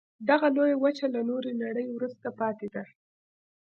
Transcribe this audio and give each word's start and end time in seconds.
دغه 0.29 0.47
لویه 0.55 0.77
وچه 0.83 1.05
له 1.15 1.21
نورې 1.29 1.51
نړۍ 1.63 1.87
وروسته 1.91 2.27
پاتې 2.39 2.67
ده. 2.73 2.83